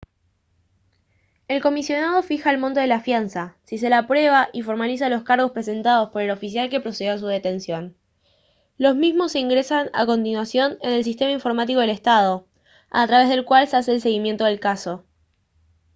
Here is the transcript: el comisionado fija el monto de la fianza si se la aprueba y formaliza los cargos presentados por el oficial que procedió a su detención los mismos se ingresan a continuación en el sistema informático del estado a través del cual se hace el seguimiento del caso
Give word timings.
el 1.47 1.61
comisionado 1.61 2.23
fija 2.23 2.49
el 2.49 2.57
monto 2.57 2.79
de 2.79 2.87
la 2.87 3.01
fianza 3.01 3.55
si 3.65 3.77
se 3.77 3.87
la 3.87 3.99
aprueba 3.99 4.49
y 4.51 4.63
formaliza 4.63 5.09
los 5.09 5.21
cargos 5.21 5.51
presentados 5.51 6.09
por 6.09 6.23
el 6.23 6.31
oficial 6.31 6.71
que 6.71 6.79
procedió 6.79 7.13
a 7.13 7.17
su 7.19 7.27
detención 7.27 7.95
los 8.79 8.95
mismos 8.95 9.33
se 9.33 9.37
ingresan 9.39 9.91
a 9.93 10.07
continuación 10.07 10.79
en 10.81 10.93
el 10.93 11.03
sistema 11.03 11.29
informático 11.29 11.81
del 11.81 11.91
estado 11.91 12.47
a 12.89 13.05
través 13.05 13.29
del 13.29 13.45
cual 13.45 13.67
se 13.67 13.77
hace 13.77 13.91
el 13.91 14.01
seguimiento 14.01 14.45
del 14.45 14.59
caso 14.59 15.05